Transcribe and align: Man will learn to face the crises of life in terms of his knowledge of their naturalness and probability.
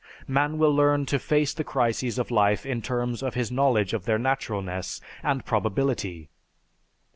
Man 0.27 0.57
will 0.57 0.73
learn 0.75 1.05
to 1.05 1.19
face 1.19 1.53
the 1.53 1.63
crises 1.63 2.17
of 2.17 2.31
life 2.31 2.65
in 2.65 2.81
terms 2.81 3.21
of 3.21 3.35
his 3.35 3.51
knowledge 3.51 3.93
of 3.93 4.05
their 4.05 4.17
naturalness 4.17 4.99
and 5.21 5.45
probability. 5.45 6.31